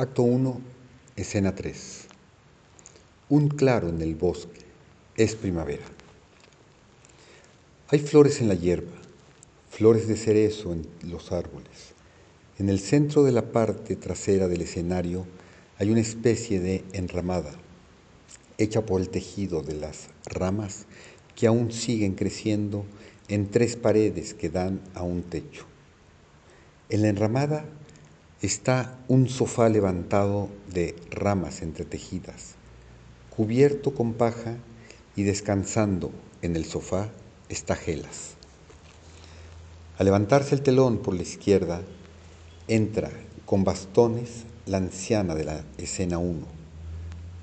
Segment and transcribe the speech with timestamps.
[0.00, 0.60] Acto 1,
[1.16, 2.06] escena 3.
[3.30, 4.60] Un claro en el bosque.
[5.16, 5.82] Es primavera.
[7.88, 8.94] Hay flores en la hierba,
[9.68, 11.94] flores de cerezo en los árboles.
[12.60, 15.26] En el centro de la parte trasera del escenario
[15.80, 17.50] hay una especie de enramada,
[18.56, 20.86] hecha por el tejido de las ramas
[21.34, 22.84] que aún siguen creciendo
[23.26, 25.64] en tres paredes que dan a un techo.
[26.88, 27.64] En la enramada
[28.40, 32.54] está un sofá levantado de ramas entretejidas,
[33.34, 34.56] cubierto con paja
[35.16, 37.08] y descansando en el sofá
[37.48, 38.34] está Gelas.
[39.98, 41.82] Al levantarse el telón por la izquierda,
[42.68, 43.10] entra
[43.44, 46.46] con bastones la anciana de la escena 1.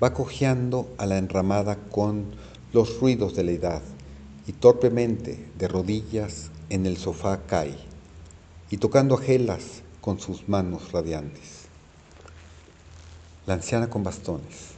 [0.02, 2.24] Va cojeando a la enramada con
[2.72, 3.82] los ruidos de la edad
[4.46, 7.74] y torpemente de rodillas en el sofá cae
[8.70, 11.64] y tocando a Gelas con sus manos radiantes.
[13.44, 14.74] La anciana con bastones.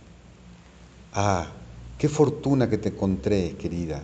[1.13, 1.49] Ah,
[1.99, 4.03] qué fortuna que te encontré, querida.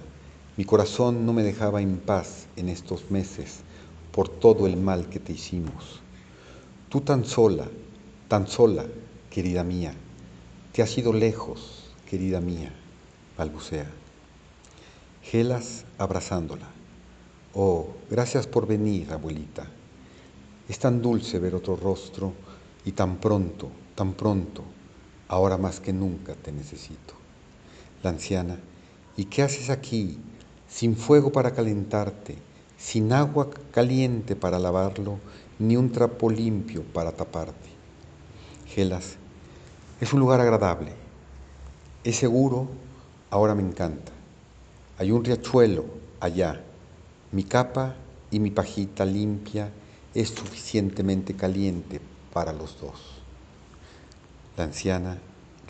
[0.59, 3.61] Mi corazón no me dejaba en paz en estos meses
[4.13, 6.03] por todo el mal que te hicimos.
[6.91, 7.69] Tú tan sola,
[8.29, 8.85] tan sola,
[9.31, 9.95] querida mía,
[10.75, 12.71] te has ido lejos, querida mía,
[13.39, 13.91] balbucea.
[15.23, 16.69] Gelas abrazándola.
[17.55, 19.67] Oh, gracias por venir, abuelita.
[20.69, 22.33] Es tan dulce ver otro rostro
[22.87, 24.65] y tan pronto, tan pronto,
[25.29, 27.15] ahora más que nunca te necesito.
[28.03, 28.59] La anciana,
[29.17, 30.19] ¿y qué haces aquí,
[30.67, 32.37] sin fuego para calentarte,
[32.79, 35.19] sin agua caliente para lavarlo,
[35.59, 37.69] ni un trapo limpio para taparte?
[38.67, 39.17] Gelas,
[40.01, 40.93] es un lugar agradable,
[42.05, 42.69] es seguro,
[43.31, 44.13] ahora me encanta.
[44.97, 45.85] Hay un riachuelo
[46.21, 46.63] allá,
[47.33, 47.97] mi capa
[48.31, 49.71] y mi pajita limpia
[50.15, 52.01] es suficientemente caliente
[52.33, 53.01] para los dos.
[54.57, 55.19] La anciana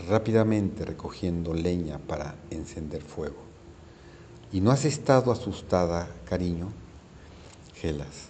[0.09, 3.43] rápidamente recogiendo leña para encender fuego.
[4.53, 6.69] ¿Y no has estado asustada, cariño?
[7.75, 8.29] Gelas,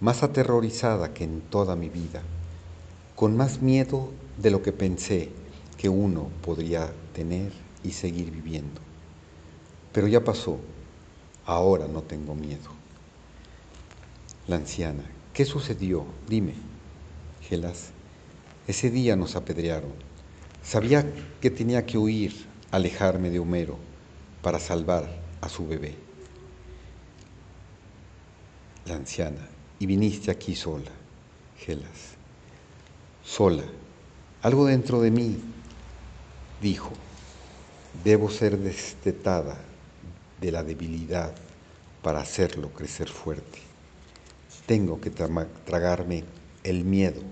[0.00, 2.22] más aterrorizada que en toda mi vida,
[3.16, 5.30] con más miedo de lo que pensé
[5.76, 7.52] que uno podría tener
[7.82, 8.80] y seguir viviendo.
[9.92, 10.58] Pero ya pasó,
[11.44, 12.70] ahora no tengo miedo.
[14.46, 16.04] La anciana, ¿Qué sucedió?
[16.28, 16.54] Dime.
[17.42, 17.90] Gelas,
[18.66, 19.92] ese día nos apedrearon.
[20.62, 21.04] Sabía
[21.40, 23.78] que tenía que huir, alejarme de Homero,
[24.42, 25.08] para salvar
[25.40, 25.94] a su bebé.
[28.86, 29.48] La anciana,
[29.78, 30.90] y viniste aquí sola.
[31.58, 32.14] Gelas,
[33.24, 33.64] sola.
[34.42, 35.38] Algo dentro de mí
[36.62, 36.90] dijo,
[38.04, 39.58] debo ser destetada
[40.40, 41.34] de la debilidad
[42.02, 43.69] para hacerlo crecer fuerte.
[44.70, 46.22] Tengo que tragarme
[46.62, 47.22] el miedo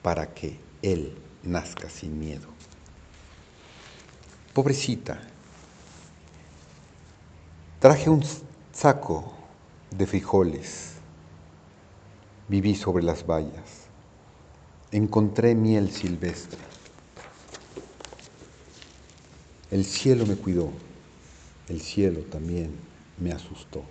[0.00, 2.48] para que Él nazca sin miedo.
[4.54, 5.20] Pobrecita,
[7.78, 8.24] traje un
[8.72, 9.34] saco
[9.90, 10.94] de frijoles,
[12.48, 13.84] viví sobre las vallas,
[14.90, 16.58] encontré miel silvestre.
[19.70, 20.70] El cielo me cuidó,
[21.68, 22.74] el cielo también
[23.18, 23.82] me asustó.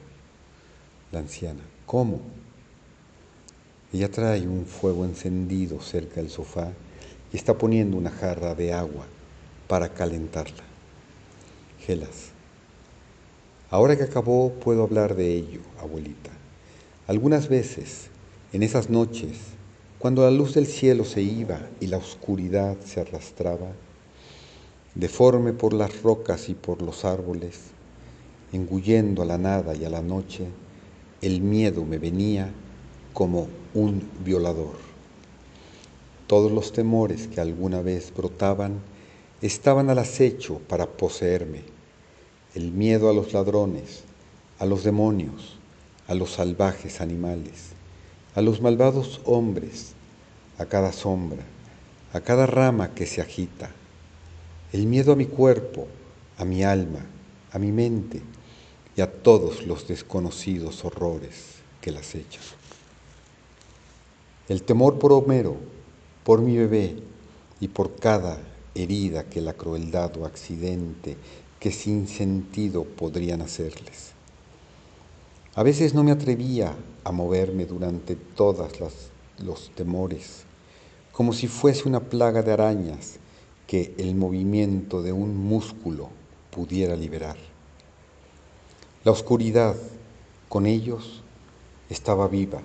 [1.12, 2.22] La anciana, ¿cómo?
[3.98, 6.72] Ella trae un fuego encendido cerca del sofá
[7.34, 9.08] y está poniendo una jarra de agua
[9.68, 10.64] para calentarla.
[11.80, 12.30] Gelas.
[13.72, 16.30] Ahora que acabó puedo hablar de ello, abuelita.
[17.08, 18.10] Algunas veces,
[18.54, 19.40] en esas noches,
[19.98, 23.72] cuando la luz del cielo se iba y la oscuridad se arrastraba,
[24.94, 27.62] deforme por las rocas y por los árboles,
[28.54, 30.46] engullendo a la nada y a la noche,
[31.24, 32.52] el miedo me venía
[33.12, 34.76] como un violador.
[36.28, 38.82] Todos los temores que alguna vez brotaban
[39.42, 41.62] estaban al acecho para poseerme.
[42.56, 44.04] El miedo a los ladrones,
[44.60, 45.58] a los demonios,
[46.08, 47.70] a los salvajes animales,
[48.36, 49.94] a los malvados hombres,
[50.58, 51.44] a cada sombra,
[52.14, 53.72] a cada rama que se agita.
[54.74, 55.88] El miedo a mi cuerpo,
[56.38, 57.06] a mi alma,
[57.52, 58.22] a mi mente
[58.96, 62.42] y a todos los desconocidos horrores que las echan.
[64.48, 65.58] El temor por Homero,
[66.24, 66.96] por mi bebé
[67.60, 68.40] y por cada
[68.76, 71.18] herida que la crueldad o accidente
[71.60, 74.14] que sin sentido podrían hacerles.
[75.56, 78.72] A veces no me atrevía a moverme durante todos
[79.40, 80.44] los temores,
[81.12, 83.18] como si fuese una plaga de arañas
[83.66, 86.10] que el movimiento de un músculo
[86.52, 87.36] pudiera liberar.
[89.04, 89.76] La oscuridad
[90.48, 91.22] con ellos
[91.90, 92.62] estaba viva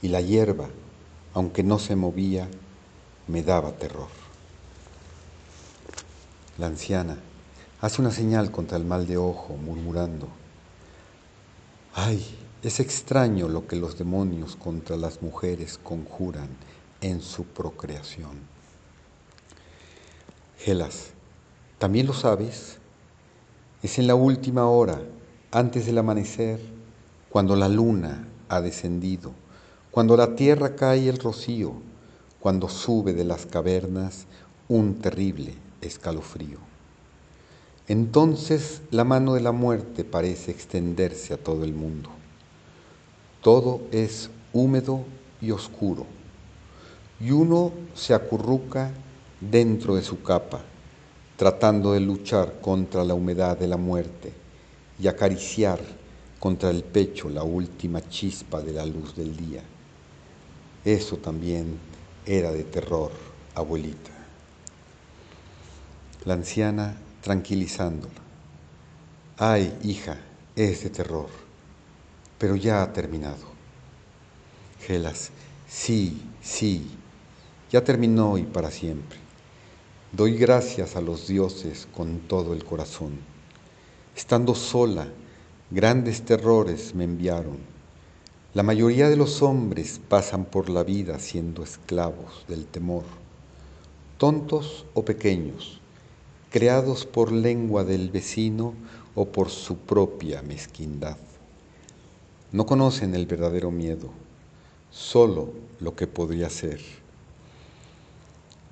[0.00, 0.68] y la hierba
[1.34, 2.48] aunque no se movía,
[3.26, 4.08] me daba terror.
[6.58, 7.18] La anciana
[7.80, 10.28] hace una señal contra el mal de ojo, murmurando,
[11.94, 12.24] ay,
[12.62, 16.48] es extraño lo que los demonios contra las mujeres conjuran
[17.00, 18.54] en su procreación.
[20.58, 21.10] Gelas,
[21.78, 22.78] ¿también lo sabes?
[23.82, 25.02] Es en la última hora,
[25.50, 26.60] antes del amanecer,
[27.28, 29.32] cuando la luna ha descendido,
[29.94, 31.72] cuando la tierra cae el rocío,
[32.40, 34.26] cuando sube de las cavernas
[34.66, 36.58] un terrible escalofrío.
[37.86, 42.10] Entonces la mano de la muerte parece extenderse a todo el mundo.
[43.40, 45.04] Todo es húmedo
[45.40, 46.06] y oscuro,
[47.20, 48.90] y uno se acurruca
[49.40, 50.60] dentro de su capa,
[51.36, 54.32] tratando de luchar contra la humedad de la muerte
[54.98, 55.78] y acariciar
[56.40, 59.62] contra el pecho la última chispa de la luz del día.
[60.84, 61.78] Eso también
[62.26, 63.12] era de terror,
[63.54, 64.10] abuelita.
[66.24, 68.20] La anciana tranquilizándola.
[69.38, 70.18] Ay, hija,
[70.56, 71.44] es de terror
[72.44, 73.54] pero ya ha terminado.
[74.86, 75.30] Gelas,
[75.66, 76.90] sí, sí,
[77.70, 79.18] ya terminó y para siempre.
[80.12, 83.18] Doy gracias a los dioses con todo el corazón.
[84.14, 85.08] Estando sola,
[85.70, 87.73] grandes terrores me enviaron.
[88.54, 93.02] La mayoría de los hombres pasan por la vida siendo esclavos del temor,
[94.16, 95.80] tontos o pequeños,
[96.52, 98.74] creados por lengua del vecino
[99.16, 101.16] o por su propia mezquindad.
[102.52, 104.10] No conocen el verdadero miedo,
[104.92, 106.80] solo lo que podría ser.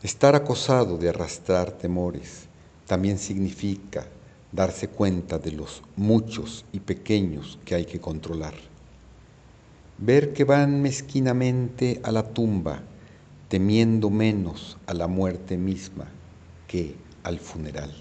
[0.05, 2.44] Estar acosado de arrastrar temores
[2.87, 4.06] también significa
[4.52, 8.71] darse cuenta de los muchos y pequeños que hay que controlar.
[9.99, 12.83] Ver que van mezquinamente a la tumba,
[13.49, 16.06] temiendo menos a la muerte misma
[16.67, 17.93] que al funeral.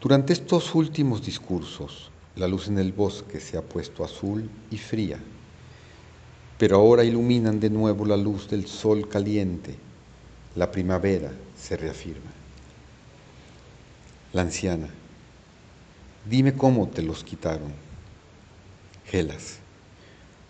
[0.00, 5.20] Durante estos últimos discursos, la luz en el bosque se ha puesto azul y fría,
[6.58, 9.76] pero ahora iluminan de nuevo la luz del sol caliente.
[10.56, 12.30] La primavera se reafirma.
[14.32, 14.88] La anciana,
[16.28, 17.72] dime cómo te los quitaron.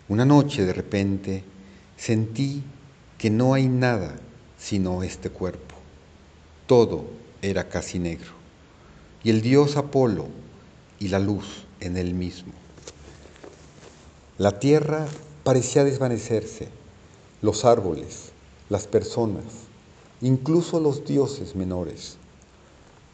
[0.07, 1.43] Una noche de repente
[1.97, 2.63] sentí
[3.17, 4.15] que no hay nada
[4.57, 5.75] sino este cuerpo.
[6.65, 7.03] Todo
[7.41, 8.31] era casi negro.
[9.21, 10.27] Y el dios Apolo
[10.97, 12.53] y la luz en él mismo.
[14.37, 15.07] La tierra
[15.43, 16.69] parecía desvanecerse,
[17.41, 18.31] los árboles,
[18.69, 19.43] las personas,
[20.21, 22.15] incluso los dioses menores.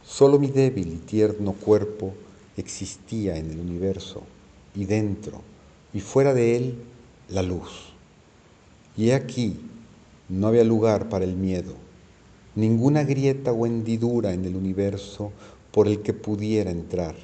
[0.06, 2.14] Solo mi débil y tierno cuerpo
[2.56, 4.24] existía en el universo
[4.76, 5.42] y dentro
[5.94, 6.76] y fuera de él
[7.30, 7.94] la luz.
[8.96, 9.60] Y aquí
[10.28, 11.74] no había lugar para el miedo,
[12.56, 15.32] ninguna grieta o hendidura en el universo
[15.72, 17.16] por el que pudiera entrar,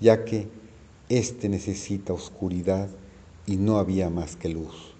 [0.00, 0.48] ya que
[1.08, 2.88] este necesita oscuridad
[3.46, 4.94] y no había más que luz.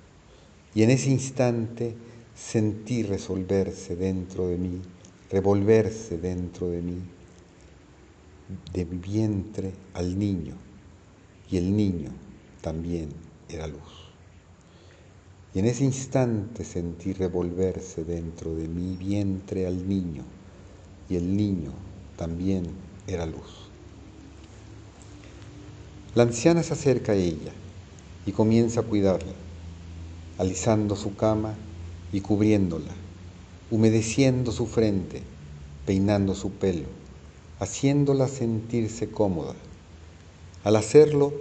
[0.74, 1.94] Y en ese instante
[2.34, 4.80] sentí resolverse dentro de mí,
[5.30, 6.98] revolverse dentro de mí,
[8.72, 10.54] de mi vientre al niño,
[11.50, 12.10] y el niño
[12.60, 13.08] también
[13.48, 14.08] era luz.
[15.54, 20.24] Y en ese instante sentí revolverse dentro de mi vientre al niño,
[21.08, 21.72] y el niño
[22.16, 22.66] también
[23.06, 23.68] era luz.
[26.14, 27.52] La anciana se acerca a ella
[28.26, 29.32] y comienza a cuidarla,
[30.36, 31.54] alisando su cama
[32.12, 32.92] y cubriéndola,
[33.70, 35.22] humedeciendo su frente,
[35.86, 36.88] peinando su pelo,
[37.58, 39.54] haciéndola sentirse cómoda.
[40.64, 41.32] Al hacerlo,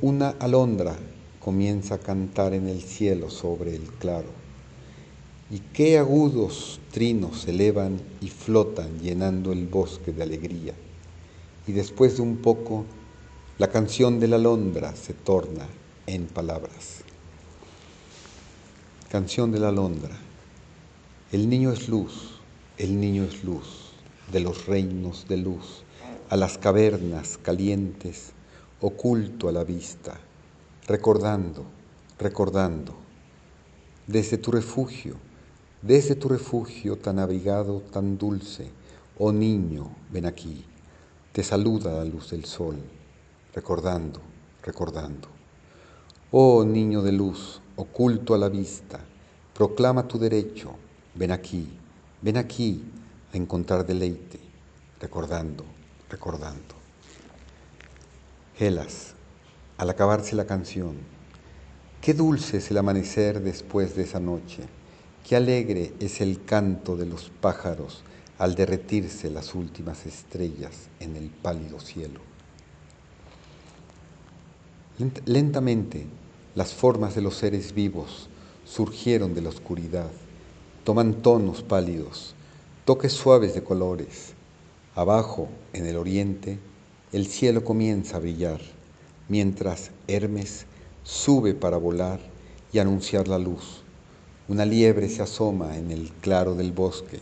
[0.00, 0.96] una alondra
[1.38, 4.28] comienza a cantar en el cielo sobre el claro.
[5.50, 10.74] Y qué agudos trinos se elevan y flotan llenando el bosque de alegría.
[11.66, 12.84] Y después de un poco
[13.58, 15.66] la canción de la alondra se torna
[16.06, 17.02] en palabras.
[19.10, 20.16] Canción de la alondra.
[21.32, 22.40] El niño es luz,
[22.78, 23.92] el niño es luz
[24.32, 25.82] de los reinos de luz,
[26.30, 28.32] a las cavernas calientes,
[28.80, 30.18] oculto a la vista,
[30.86, 31.64] recordando,
[32.18, 32.94] recordando,
[34.06, 35.16] desde tu refugio,
[35.82, 38.70] desde tu refugio tan abrigado, tan dulce,
[39.18, 40.64] oh niño, ven aquí,
[41.32, 42.76] te saluda la luz del sol
[43.58, 44.20] recordando,
[44.62, 45.28] recordando.
[46.30, 49.00] Oh niño de luz, oculto a la vista,
[49.52, 50.76] proclama tu derecho,
[51.16, 51.66] ven aquí,
[52.22, 52.84] ven aquí
[53.32, 54.38] a encontrar deleite,
[55.00, 55.64] recordando,
[56.08, 56.77] recordando.
[58.58, 59.14] Gelas,
[59.76, 60.96] al acabarse la canción,
[62.00, 64.64] Qué dulce es el amanecer después de esa noche,
[65.24, 68.02] qué alegre es el canto de los pájaros
[68.36, 72.18] al derretirse las últimas estrellas en el pálido cielo.
[75.24, 76.06] Lentamente
[76.56, 78.28] las formas de los seres vivos
[78.64, 80.10] surgieron de la oscuridad,
[80.82, 82.34] toman tonos pálidos,
[82.84, 84.32] toques suaves de colores.
[84.96, 86.58] Abajo, en el oriente,
[87.10, 88.60] el cielo comienza a brillar,
[89.28, 90.66] mientras Hermes
[91.04, 92.20] sube para volar
[92.70, 93.82] y anunciar la luz.
[94.46, 97.20] Una liebre se asoma en el claro del bosque.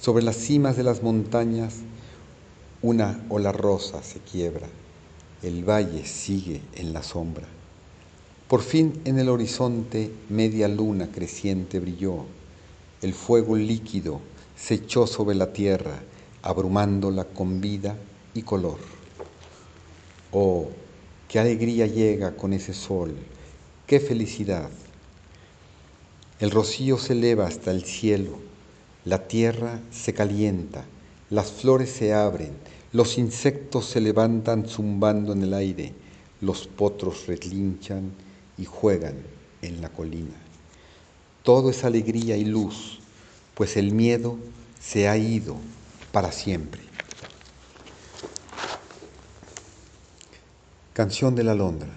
[0.00, 1.76] Sobre las cimas de las montañas,
[2.82, 4.66] una ola rosa se quiebra.
[5.40, 7.46] El valle sigue en la sombra.
[8.48, 12.24] Por fin en el horizonte media luna creciente brilló.
[13.02, 14.20] El fuego líquido
[14.56, 16.02] se echó sobre la tierra,
[16.42, 17.96] abrumándola con vida
[18.34, 18.95] y color.
[20.38, 20.68] Oh,
[21.30, 23.16] qué alegría llega con ese sol,
[23.86, 24.68] qué felicidad.
[26.40, 28.36] El rocío se eleva hasta el cielo,
[29.06, 30.84] la tierra se calienta,
[31.30, 32.50] las flores se abren,
[32.92, 35.94] los insectos se levantan zumbando en el aire,
[36.42, 38.12] los potros relinchan
[38.58, 39.16] y juegan
[39.62, 40.36] en la colina.
[41.44, 43.00] Todo es alegría y luz,
[43.54, 44.36] pues el miedo
[44.82, 45.56] se ha ido
[46.12, 46.85] para siempre.
[50.96, 51.90] Canción de la Londra.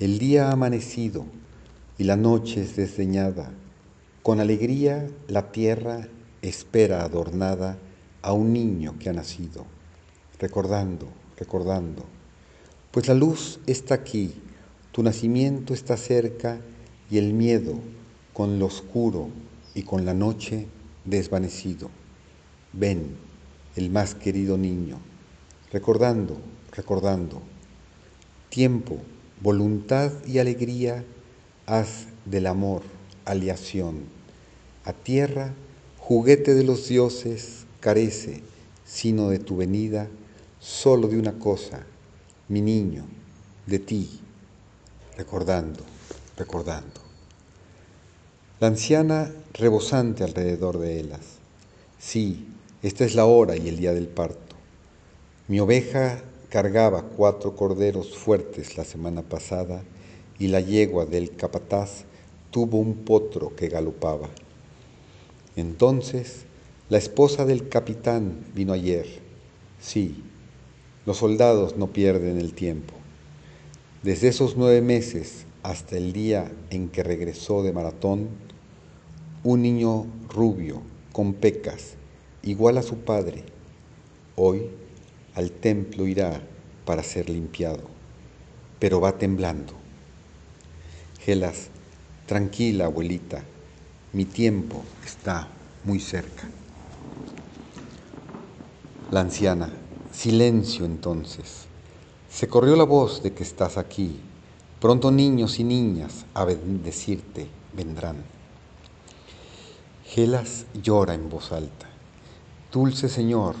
[0.00, 1.26] El día ha amanecido
[1.98, 3.52] y la noche es desdeñada.
[4.22, 6.08] Con alegría la tierra
[6.40, 7.76] espera adornada
[8.22, 9.66] a un niño que ha nacido.
[10.38, 12.06] Recordando, recordando.
[12.90, 14.32] Pues la luz está aquí,
[14.90, 16.62] tu nacimiento está cerca
[17.10, 17.74] y el miedo
[18.32, 19.28] con lo oscuro
[19.74, 20.68] y con la noche
[21.04, 21.90] desvanecido.
[22.72, 23.14] Ven,
[23.76, 25.00] el más querido niño,
[25.70, 26.38] recordando,
[26.72, 27.42] recordando
[28.54, 28.98] tiempo,
[29.42, 31.04] voluntad y alegría,
[31.66, 32.82] haz del amor
[33.24, 34.04] aliación.
[34.84, 35.52] A tierra,
[35.98, 38.42] juguete de los dioses, carece,
[38.84, 40.06] sino de tu venida,
[40.60, 41.84] solo de una cosa,
[42.46, 43.06] mi niño,
[43.66, 44.20] de ti,
[45.16, 45.82] recordando,
[46.36, 47.00] recordando.
[48.60, 51.38] La anciana rebosante alrededor de ellas.
[51.98, 52.46] Sí,
[52.84, 54.54] esta es la hora y el día del parto.
[55.48, 56.22] Mi oveja
[56.54, 59.82] cargaba cuatro corderos fuertes la semana pasada
[60.38, 62.04] y la yegua del capataz
[62.52, 64.28] tuvo un potro que galopaba.
[65.56, 66.44] Entonces
[66.88, 69.04] la esposa del capitán vino ayer.
[69.80, 70.22] Sí,
[71.06, 72.94] los soldados no pierden el tiempo.
[74.04, 78.28] Desde esos nueve meses hasta el día en que regresó de maratón,
[79.42, 80.82] un niño rubio,
[81.12, 81.94] con pecas,
[82.44, 83.42] igual a su padre,
[84.36, 84.68] hoy
[85.34, 86.40] al templo irá
[86.84, 87.82] para ser limpiado,
[88.78, 89.72] pero va temblando.
[91.20, 91.68] Gelas,
[92.26, 93.42] tranquila abuelita,
[94.12, 95.48] mi tiempo está
[95.84, 96.48] muy cerca.
[99.10, 99.70] La anciana,
[100.12, 101.66] silencio entonces.
[102.30, 104.20] Se corrió la voz de que estás aquí.
[104.80, 108.16] Pronto niños y niñas a bendecirte vendrán.
[110.04, 111.88] Gelas llora en voz alta.
[112.72, 113.54] Dulce Señor,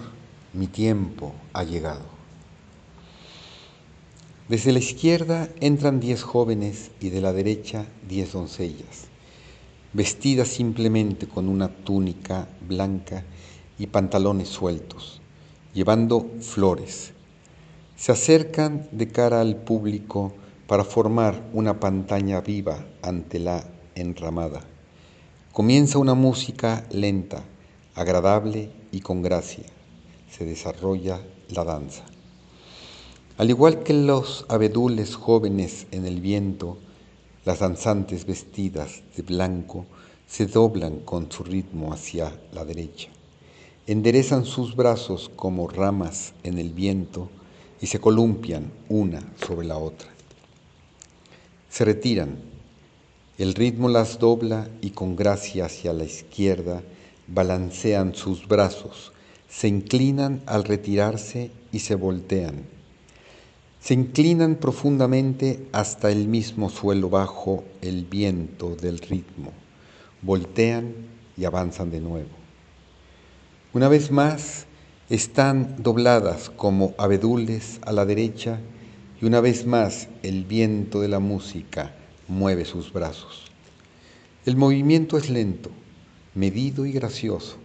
[0.54, 2.04] mi tiempo ha llegado.
[4.48, 9.08] Desde la izquierda entran diez jóvenes y de la derecha diez doncellas,
[9.92, 13.24] vestidas simplemente con una túnica blanca
[13.78, 15.20] y pantalones sueltos,
[15.72, 17.12] llevando flores.
[17.96, 20.34] Se acercan de cara al público
[20.68, 23.64] para formar una pantalla viva ante la
[23.96, 24.60] enramada.
[25.52, 27.42] Comienza una música lenta,
[27.94, 29.73] agradable y con gracia
[30.36, 32.02] se desarrolla la danza.
[33.36, 36.78] Al igual que los abedules jóvenes en el viento,
[37.44, 39.86] las danzantes vestidas de blanco
[40.26, 43.10] se doblan con su ritmo hacia la derecha,
[43.86, 47.28] enderezan sus brazos como ramas en el viento
[47.80, 50.08] y se columpian una sobre la otra.
[51.70, 52.38] Se retiran,
[53.38, 56.82] el ritmo las dobla y con gracia hacia la izquierda
[57.28, 59.12] balancean sus brazos
[59.48, 62.62] se inclinan al retirarse y se voltean.
[63.80, 69.52] Se inclinan profundamente hasta el mismo suelo bajo el viento del ritmo.
[70.22, 70.94] Voltean
[71.36, 72.30] y avanzan de nuevo.
[73.74, 74.66] Una vez más,
[75.10, 78.58] están dobladas como abedules a la derecha
[79.20, 81.94] y una vez más el viento de la música
[82.26, 83.52] mueve sus brazos.
[84.46, 85.70] El movimiento es lento,
[86.34, 87.56] medido y gracioso,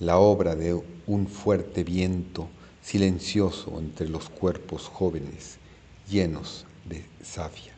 [0.00, 2.48] la obra de un fuerte viento
[2.82, 5.58] silencioso entre los cuerpos jóvenes
[6.08, 7.74] llenos de savia.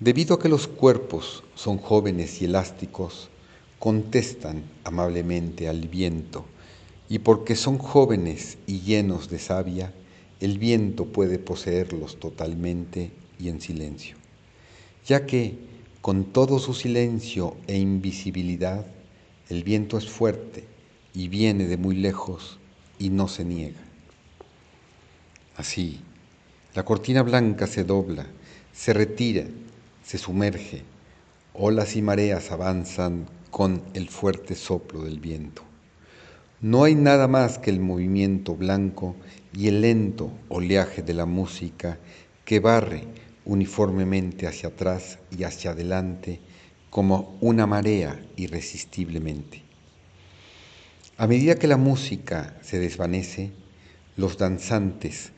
[0.00, 3.30] Debido a que los cuerpos son jóvenes y elásticos,
[3.78, 6.44] contestan amablemente al viento,
[7.08, 9.92] y porque son jóvenes y llenos de savia,
[10.40, 14.16] el viento puede poseerlos totalmente y en silencio,
[15.06, 15.54] ya que
[16.00, 18.84] con todo su silencio e invisibilidad,
[19.48, 20.64] el viento es fuerte
[21.12, 22.58] y viene de muy lejos
[22.98, 23.80] y no se niega.
[25.56, 26.00] Así,
[26.74, 28.26] la cortina blanca se dobla,
[28.72, 29.44] se retira,
[30.04, 30.82] se sumerge,
[31.52, 35.62] olas y mareas avanzan con el fuerte soplo del viento.
[36.60, 39.14] No hay nada más que el movimiento blanco
[39.52, 41.98] y el lento oleaje de la música
[42.44, 43.04] que barre
[43.44, 46.40] uniformemente hacia atrás y hacia adelante
[46.94, 49.62] como una marea irresistiblemente.
[51.16, 53.50] A medida que la música se desvanece,
[54.16, 55.32] los danzantes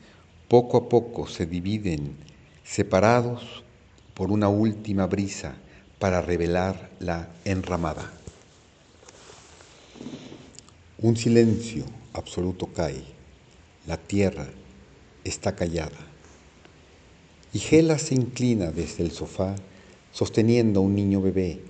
[0.49, 2.15] poco a poco se dividen,
[2.63, 3.63] separados
[4.13, 5.55] por una última brisa
[5.97, 8.13] para revelar la enramada.
[10.99, 13.03] Un silencio absoluto cae,
[13.87, 14.45] la tierra
[15.23, 16.05] está callada.
[17.51, 19.55] Y Gela se inclina desde el sofá,
[20.11, 21.61] sosteniendo a un niño bebé,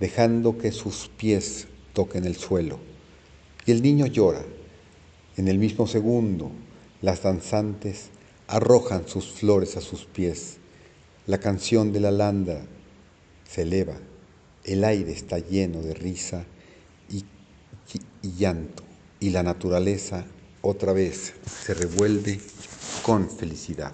[0.00, 2.78] dejando que sus pies toquen el suelo.
[3.66, 4.44] Y el niño llora.
[5.36, 6.50] En el mismo segundo,
[7.02, 8.10] las danzantes
[8.46, 10.58] arrojan sus flores a sus pies.
[11.26, 12.66] La canción de la landa
[13.48, 13.96] se eleva,
[14.64, 16.44] el aire está lleno de risa
[17.10, 17.24] y
[18.38, 18.82] llanto,
[19.20, 20.24] y la naturaleza
[20.62, 22.40] otra vez se revuelve
[23.02, 23.92] con felicidad.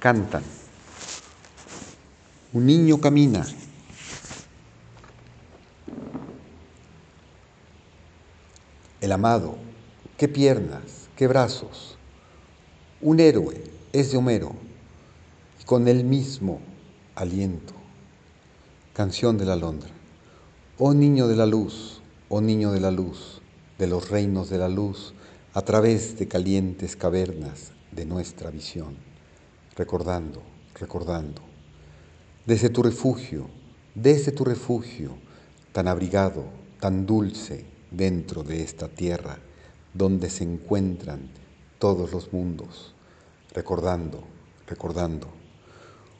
[0.00, 0.42] Cantan.
[2.54, 3.46] Un niño camina.
[9.02, 9.58] El amado,
[10.16, 11.98] qué piernas, qué brazos.
[13.02, 14.54] Un héroe es de Homero
[15.60, 16.62] y con el mismo
[17.14, 17.74] aliento.
[18.94, 19.90] Canción de la Londra.
[20.78, 23.42] Oh niño de la luz, oh niño de la luz,
[23.78, 25.12] de los reinos de la luz,
[25.52, 29.09] a través de calientes cavernas de nuestra visión,
[29.76, 30.42] recordando,
[30.74, 31.42] recordando,
[32.46, 33.46] desde tu refugio,
[33.94, 35.12] desde tu refugio,
[35.72, 36.44] tan abrigado,
[36.80, 39.38] tan dulce dentro de esta tierra,
[39.94, 41.30] donde se encuentran
[41.78, 42.94] todos los mundos,
[43.52, 44.22] recordando,
[44.66, 45.28] recordando.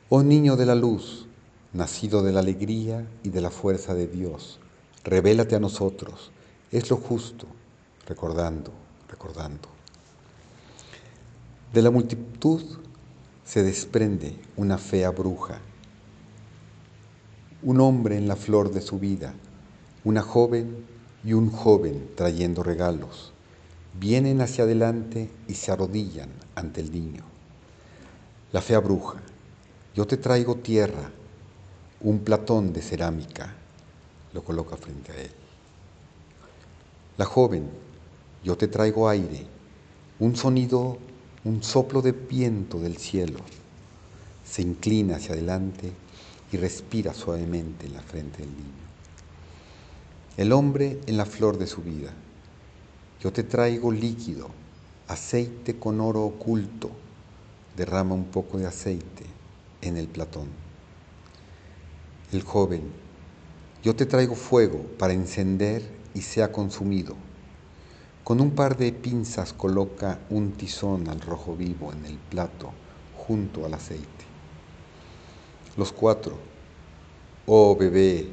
[0.09, 1.27] Oh niño de la luz,
[1.73, 4.59] nacido de la alegría y de la fuerza de Dios,
[5.05, 6.33] revélate a nosotros,
[6.71, 7.47] es lo justo,
[8.07, 8.73] recordando,
[9.09, 9.69] recordando.
[11.73, 12.63] De la multitud
[13.51, 15.59] se desprende una fea bruja,
[17.65, 19.35] un hombre en la flor de su vida,
[20.05, 20.87] una joven
[21.25, 23.33] y un joven trayendo regalos.
[23.99, 27.25] Vienen hacia adelante y se arrodillan ante el niño.
[28.53, 29.19] La fea bruja,
[29.97, 31.11] yo te traigo tierra,
[32.03, 33.53] un platón de cerámica,
[34.33, 35.33] lo coloca frente a él.
[37.17, 37.69] La joven,
[38.45, 39.45] yo te traigo aire,
[40.21, 40.99] un sonido,
[41.45, 43.39] un soplo de viento del cielo,
[44.45, 45.93] se inclina hacia adelante
[46.53, 48.91] y respira suavemente en la frente del niño.
[50.37, 52.13] El hombre en la flor de su vida,
[53.23, 54.51] yo te traigo líquido,
[55.09, 56.91] aceite con oro oculto,
[57.77, 59.25] derrama un poco de aceite
[59.83, 60.49] en el platón
[62.33, 62.83] el joven,
[63.83, 65.83] yo te traigo fuego para encender
[66.15, 67.17] y sea consumido.
[68.31, 72.71] Con un par de pinzas coloca un tizón al rojo vivo en el plato
[73.17, 74.25] junto al aceite.
[75.77, 76.39] Los cuatro,
[77.47, 78.29] oh bebé,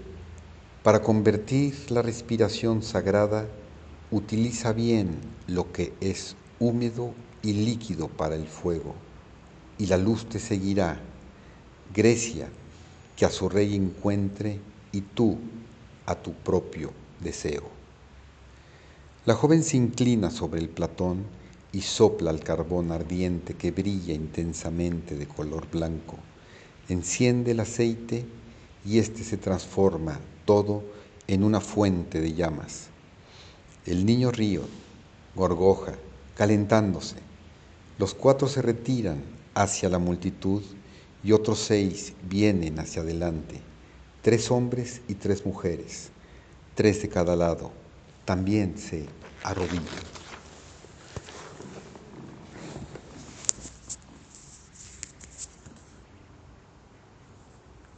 [0.83, 3.47] para convertir la respiración sagrada,
[4.11, 8.93] utiliza bien lo que es húmedo y líquido para el fuego,
[9.79, 10.99] y la luz te seguirá.
[11.91, 12.49] Grecia,
[13.15, 14.59] que a su rey encuentre
[14.91, 15.39] y tú
[16.05, 17.76] a tu propio deseo.
[19.27, 21.25] La joven se inclina sobre el platón
[21.73, 26.15] y sopla el carbón ardiente que brilla intensamente de color blanco.
[26.87, 28.25] Enciende el aceite
[28.85, 30.81] y éste se transforma todo
[31.27, 32.87] en una fuente de llamas.
[33.85, 34.61] El niño río,
[35.35, 35.95] gorgoja,
[36.33, 37.17] calentándose.
[37.99, 39.21] Los cuatro se retiran
[39.55, 40.63] hacia la multitud
[41.21, 43.59] y otros seis vienen hacia adelante,
[44.21, 46.11] tres hombres y tres mujeres,
[46.75, 47.73] tres de cada lado,
[48.27, 49.05] también se
[49.43, 50.16] arrodillan.